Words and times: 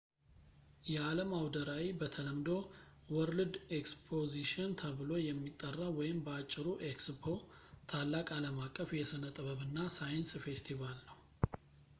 የአለም 0.91 1.31
አውደ 1.39 1.57
ራዕይ 1.67 1.89
በተለምዶ 2.01 2.47
world 3.15 3.53
exposition 3.79 4.71
ተብሎ 4.81 5.11
የሚጠራው 5.27 5.91
ወይም 5.99 6.23
በአጭሩ 6.27 6.65
ኤክስፖ 6.91 7.23
ታላቅ 7.93 8.27
አለምአቀፍ 8.39 8.91
የስነጥበብ 9.01 9.61
እና 9.69 9.77
ሳይንስ 10.01 10.33
ፌስቲቫል 10.47 10.99
ነው 11.09 11.17